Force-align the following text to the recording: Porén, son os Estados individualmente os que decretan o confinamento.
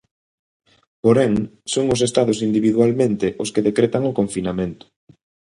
Porén, 1.03 1.33
son 1.73 1.85
os 1.93 2.01
Estados 2.07 2.39
individualmente 2.47 3.27
os 3.43 3.49
que 3.53 3.65
decretan 3.67 4.03
o 4.09 4.15
confinamento. 4.19 4.85